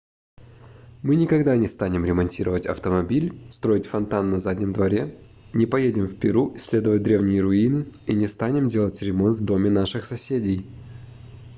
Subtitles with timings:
[1.03, 5.15] мы никогда не станем ремонтировать автомобиль строить фонтан на заднем дворе
[5.53, 10.03] не поедем в перу исследовать древние руины и не станем делать ремонт в доме наших
[10.05, 10.65] соседей